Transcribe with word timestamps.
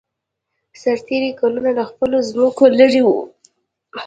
سرتېري 0.81 1.29
کلونه 1.39 1.69
له 1.77 1.83
خپلو 1.89 2.17
ځمکو 2.29 2.63
لېرې 2.77 3.01
وو 3.03 3.17